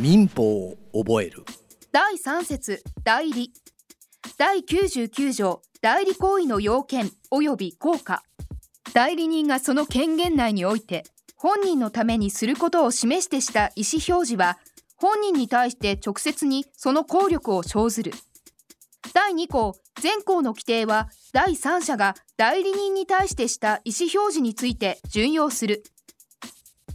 [0.00, 1.44] 民法を覚える。
[1.90, 3.52] 第3節代理。
[4.36, 8.22] 第99条代理行為の要件及び効果。
[8.94, 11.02] 代理人がその権限内において
[11.34, 14.58] 本人のためにすることを示してした意思表示は
[14.94, 18.12] 本人に対して直接にその効力を生ずる。
[19.12, 25.82] 第2項前項の規定は第三者が代理人に対してした意思表示について準用する。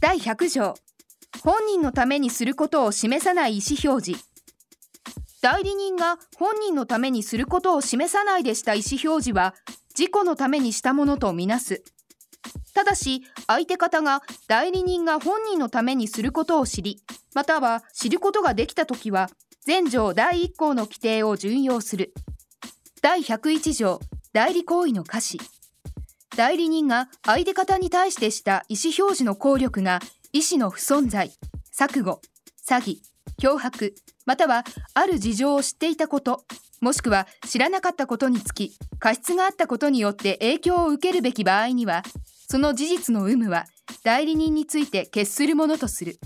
[0.00, 0.74] 第100条
[1.42, 4.24] 本人のためにすることを示さない意思表示。
[5.42, 9.54] 代理人が本人のためにすることを示さないでした意思表示は
[9.90, 11.82] 自己のためにしたものとみなす。
[12.74, 17.02] ただし相手方が代理人が本人のためにすることを知り
[17.34, 19.28] または知ることができたときは
[19.66, 22.14] 前条第1項の規定を準用する。
[23.02, 24.00] 第101条
[24.32, 25.38] 代理行為の可視。
[26.36, 30.00] 代理人が相手方に対してした意思表示の効力が
[30.34, 31.30] 意思の不存在
[31.72, 32.20] 錯誤
[32.68, 32.98] 詐欺
[33.40, 33.94] 脅迫。
[34.26, 36.44] またはある事情を知っていたこと
[36.80, 42.02] もしくは知らなかったことにつき過失があったことによって影響を受けるべき場合には
[42.48, 43.66] その事実の有無は
[44.02, 46.18] 代理人について決するものとする。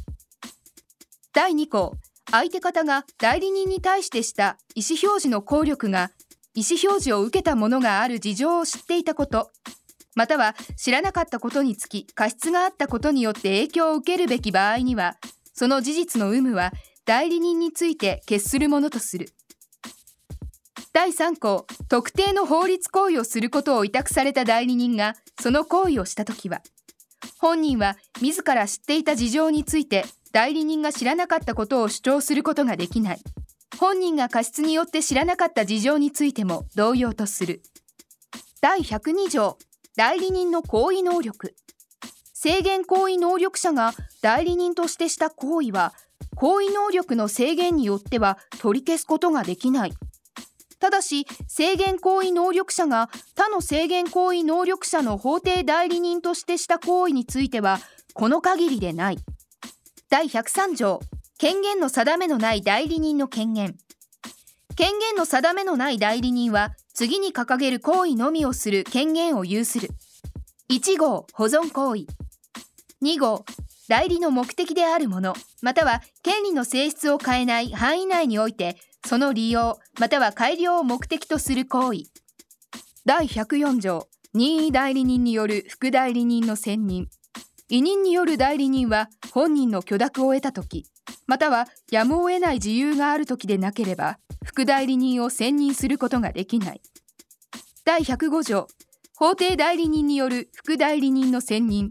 [1.35, 1.93] 第2項
[2.31, 6.13] 相手方が代理人に対してした意思表示の効力が
[6.55, 9.51] 意思表示を受けたものがある事情を知っていたこと。
[10.19, 15.17] または知らなかったことにつき過失があったことによって影響を受けるべき場合には
[15.55, 16.73] その事実の有無は
[17.07, 19.29] 代理人について決するものとする。
[20.93, 26.63] 第3項特定の法律行為をすることを委託された代理人がその行為をしたときは
[27.39, 33.21] 本人は自ら知っていた事情について代理人が知らなかったことを主張することができない。
[33.79, 37.63] 本人が過失によって知らなかった事情についても同様とする。
[38.61, 39.57] 第102条
[39.99, 41.57] 代理人の行為能力。
[42.33, 45.93] 制限行為能力者が代理人としてした行為は
[46.37, 49.93] 行為能力の制限によっては取り消すことができない。
[50.79, 57.81] ただし制限行為能力者が他の制限行為能力者の法定代理人としてした行為については
[58.15, 59.19] この限りでない。
[60.11, 61.01] 第103条。
[61.39, 63.77] 権限の定めのない代理人の権限。
[64.77, 69.91] 権限の定めのない代理人は次に掲げる行為のみをする権限を有する。
[70.69, 72.07] 1号保存行為。
[73.01, 73.45] 2号
[73.89, 75.33] 代理の目的であるもの
[75.63, 82.01] または権利の性質を変えない範囲内においてその利用または改良を目的とする行為。
[83.05, 87.07] 第104条任意代理人による副代理人の選任。
[87.69, 90.85] 委任による代理人は本人の許諾を得た時
[91.27, 96.81] またはやむを得ない自由がある時でなければ副代理人を選任することができない。
[97.85, 98.67] 第105条。
[99.17, 101.91] 法定代理人による副代理人の選任。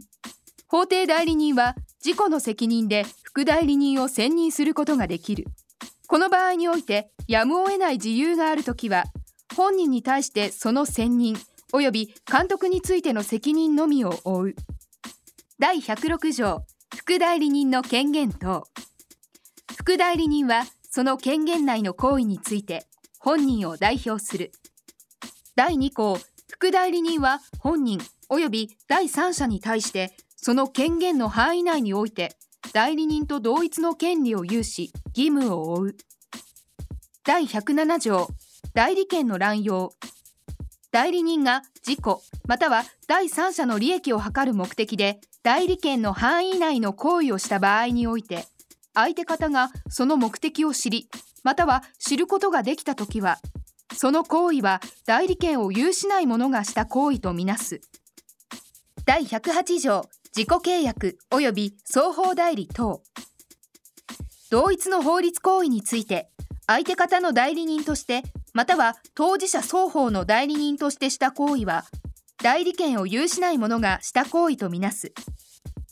[0.68, 5.46] 法定代理人は自己の責任で副代理人を選任することができる。
[6.08, 9.04] この場合においてやむを得ない自由があるときは
[9.56, 11.36] 本人に対してその選任
[11.74, 14.56] 及び監督についての責任のみを負う。
[15.60, 16.64] 第106条。
[16.96, 18.64] 副代理人の権限等。
[19.76, 22.86] 副代理人はその権限内の行為について
[23.20, 24.52] 本人を代表する。
[25.56, 26.20] 第2項
[26.50, 32.36] 副代理人は本人及び第三者に対してその権限の範囲内において
[32.74, 35.96] 代理人と同一の権利を有し義務を負う。
[37.26, 38.28] 第107条
[38.74, 39.94] 代理権の乱用。
[40.92, 42.06] 代理人が自己
[42.48, 48.46] または第三者の利益を図る目的で代理権の範囲内の行為をした場合において
[48.98, 51.08] 相手方がその目的を知り
[51.44, 53.38] または知ることができたときは
[53.94, 57.80] その行為は代理権を有しない者がした行為とみなす。
[59.06, 63.02] 第108条自己契約及び双方代理等。
[64.50, 66.30] 同一の法律行為について
[66.66, 71.86] 相手方の代理人としてまたは当事者双方の代理人としてした行為は
[72.42, 75.14] 代理権を有しない者がした行為とみなす。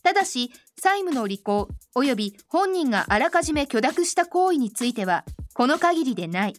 [0.05, 5.25] ただし債務の履行及び本人があらかじめ許諾した行為については
[5.55, 6.53] この限りでない。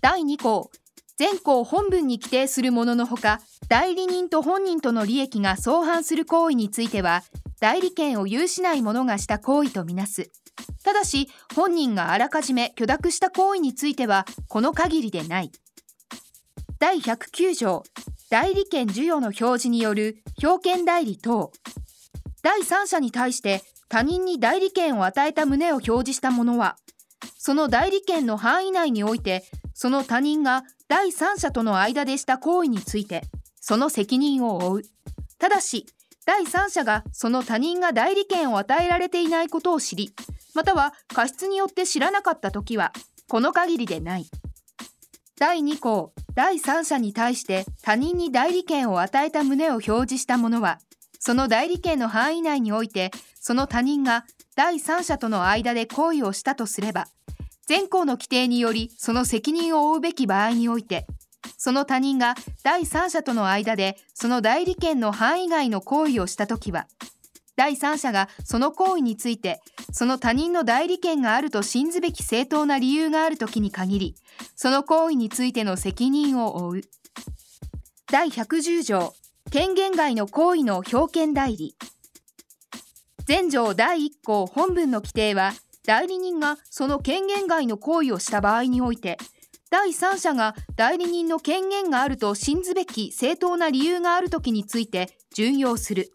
[0.00, 0.70] 第2項
[1.16, 7.24] 全項本文に規定するもののほか代理人と本人との利益が相反する行為については
[7.58, 10.30] 代理権を有しない者がした行為とみなす。
[10.84, 15.50] ただし本人があらかじめ許諾した行為についてはこの限りでない。
[16.78, 17.82] 第109条
[18.30, 21.50] 代理権授与の表示による表権代理等。
[22.46, 26.76] 第三者に対して他人に代理権を与えた旨を表示した者は
[27.36, 29.42] その代理権の範囲内において
[29.74, 33.22] その他人が第三者との間でした行為について
[33.60, 34.84] その責任を負う。
[35.40, 35.86] ただし
[36.24, 40.12] 第三者がその他人が代理権を与えられていないことを知り
[40.54, 42.92] または過失によって知らなかったときは
[43.26, 44.26] この限りでない。
[45.36, 50.78] 第2項第三者に対して他人に代理権を与えた旨を表示した者は
[51.18, 53.10] その代理権の範囲内において
[53.40, 54.24] その他人が
[54.54, 57.06] 第三者との間で行為をしたとすれば
[57.68, 61.06] 前項の規定によりその責任を負うべき場合において
[61.58, 66.86] その他人が第三者との間でその代理権の範囲外の行為をしたときは
[67.56, 69.60] 第三者がその行為について
[69.90, 74.14] その他人の代理権があると信ずべき正当な理由があるときに限り
[74.54, 76.82] その行為についての責任を負う。
[78.12, 79.14] 第110条
[79.50, 81.76] 権限外の行為の表権代理。
[83.28, 85.52] 前条第1項本文の規定は
[85.86, 89.18] 代理人がその権限外の行為をした場合において
[89.70, 96.10] 第三者が代理人の権限があると信ずべき正当な理由があるときについて準用する。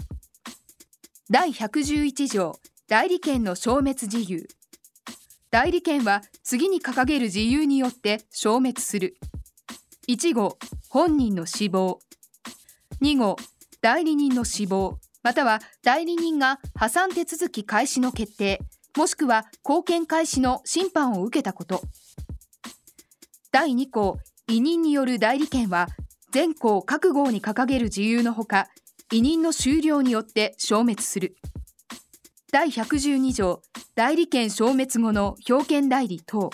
[1.30, 4.48] 第111条代理権の消滅自由。
[5.52, 9.16] 代理権は次に掲げる自由によって消滅する。
[10.10, 10.58] 1号
[10.90, 12.00] 本人の死亡。
[13.02, 13.36] 2号
[13.82, 18.60] 代理人の死亡または代理人が破産手続き開始の決定
[18.96, 21.82] もしくは貢献開始の審判を受けたこと。
[23.52, 25.88] 第2項委任による代理権は
[26.32, 28.68] 全項各号に掲げる自由のほか
[29.12, 31.36] 委任の終了によって消滅する。
[32.52, 33.62] 第112条
[33.96, 36.52] 代理権消滅後の表権代理等。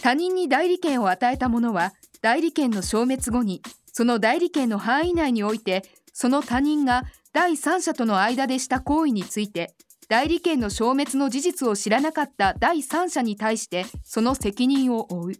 [0.00, 3.62] 他人に代理権を与えた者は代理権の消滅後に
[3.92, 9.74] その代理権の範囲内においてその他人が第三者との間でした行為について
[10.08, 15.36] 代理権の消滅の事実を知らなかった第三者に対してその責任を負う。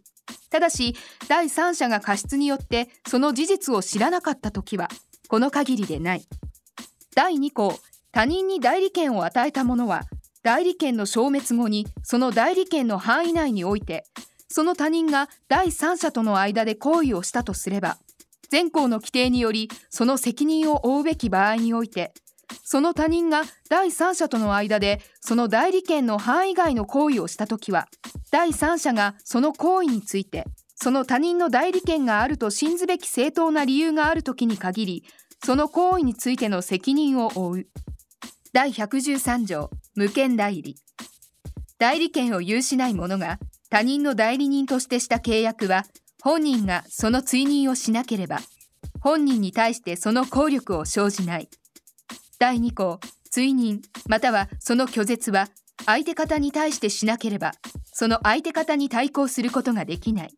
[0.49, 0.95] ただし
[1.27, 4.87] 第三者が過失によってその事実を知らなかった時は
[5.27, 6.23] この限りでない。
[7.15, 7.77] 第2項
[8.11, 10.03] 他人に代理権を与えた者は
[10.43, 14.05] 代理権の消滅後にその代理権の範囲内において
[14.47, 17.97] その他人が第三者との間で行為をしたとすれば
[18.53, 22.13] 前項の規定によりその責任を負うべき場合において
[22.63, 27.87] その他人が第三者との間でその代理権の範囲外の行為をしたときは
[28.29, 30.45] 第三者がその行為について
[30.75, 35.03] その他人の代理権があると信ずべき正当な理由があるときに限り
[35.43, 37.67] その行為についての責任を負う。
[38.53, 40.75] 第113条無権代理。
[41.79, 43.39] 代理権を有しない者が
[43.71, 45.85] 他人の代理人としてした契約は
[46.23, 48.39] 本人がその追認をしなければ
[49.01, 51.49] 本人に対してその効力を生じない。
[52.39, 55.49] 第2項追認またはその拒絶は
[55.85, 57.51] 相手方に対してしなければ
[57.91, 60.33] その相手方に対抗することができない。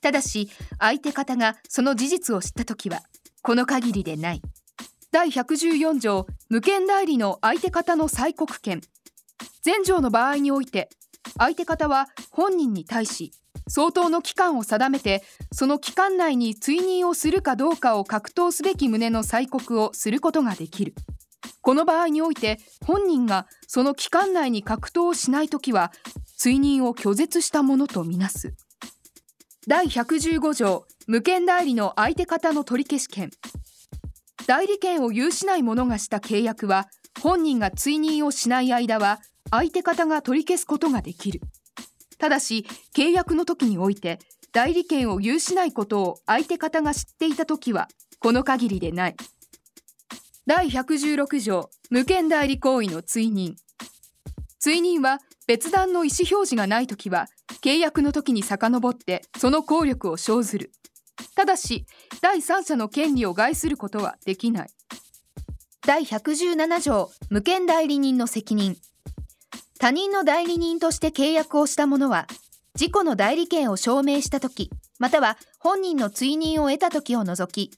[0.00, 0.48] ただし
[0.78, 3.02] 相手方がその事実を知った時は
[3.42, 4.40] この限りでない。
[5.12, 8.80] 第114条無権代理の相手方の催告権。
[9.66, 10.88] 前条の場合において
[11.36, 13.32] 相手方は本人に対し
[13.68, 15.22] 相当の期間を定めて
[15.52, 20.94] その期間内に追認をするかどうかを格闘すべき旨の催告をすることができる。
[21.60, 25.92] この場合において本人がその期間内に格闘をしないときは
[26.36, 28.54] 追認を拒絶したものとみなす。
[29.66, 33.30] 第115条無権代理の相手方の取り消し権。
[34.46, 36.88] 代理権を有しない者がした契約は
[37.22, 39.20] 本人が追認をしない間は
[39.50, 41.40] 相手方が取り消すことができる。
[42.24, 42.64] ただし
[42.96, 44.18] 契約の時において
[44.50, 47.86] 代理権を有しないことを相手方が知っていた時は
[48.18, 49.16] この限りでない。
[50.46, 53.56] 第116条無権代理行為の追認。
[54.58, 57.26] 追認は別段の意思表示がない時は
[57.62, 60.72] 契約の時に遡ってその効力を生ずる。
[61.36, 61.84] ただし
[62.22, 64.68] 第三者の権利を害することはできない。
[65.86, 68.78] 第117条無権代理人の責任。
[69.84, 72.26] 他人の代理人として契約をした者は
[72.74, 77.70] 自己の代理権を証明した時または本人の追認を得た時を除き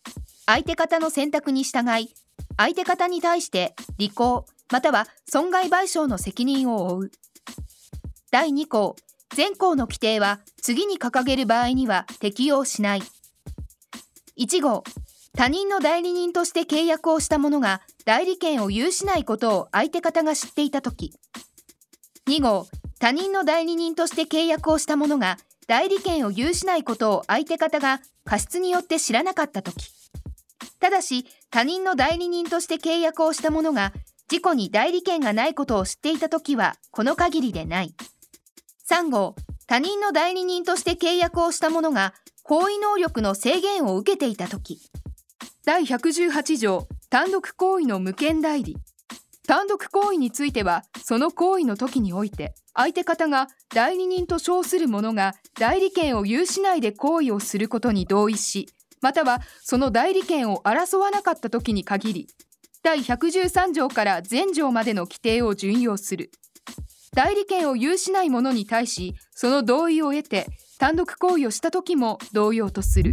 [0.46, 2.10] 相手方の選択に従い
[2.56, 7.10] 相手方に対して履行または損害賠償の責任を負う。
[8.30, 8.94] 第2項
[9.36, 13.02] 前項の規定は次に掲げる場合には適用しない。
[14.38, 14.84] 1号
[15.36, 21.12] 他人の代理人として契約をした者が代理権を有しないことを相手方が知っていたとき
[22.28, 22.66] 2号
[22.98, 25.36] 他人の代理人として契約をした者が
[25.68, 29.92] 代理権を有しないことを相手方が過失によって知らなかったとき
[30.80, 33.92] ただし他人の代理人として契約をした者が
[34.28, 37.94] 事故に代理権がないことを知っていたときはこの限りでない。
[38.90, 39.36] 3号
[39.68, 44.80] 他人の代理人として契約をした者が行為能力の制限を受けていたとき
[45.64, 48.76] 第118条単独行為の無権代理。
[49.46, 58.68] 単独行為についてはその行為の時において相手方が代理人と称する者が代理権を有しないで行為をすることに同意し
[59.00, 62.26] またはその代理権を争わなかった時に限り
[62.82, 66.30] 第113条から全条までの規定を準用する。
[67.16, 70.46] 代理権を有しない者に対しその同意を得て
[70.78, 73.10] 単独行為をした時も同様とする。